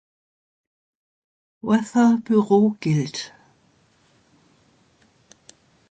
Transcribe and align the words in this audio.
Weather 1.61 2.17
Bureau 2.25 2.75
gilt. 2.79 3.35